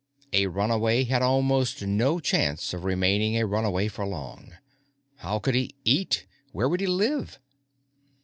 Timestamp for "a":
0.33-0.47, 3.37-3.45